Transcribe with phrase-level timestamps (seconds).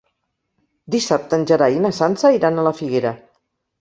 [0.95, 3.13] Dissabte en Gerai i na Sança iran a la Figuera.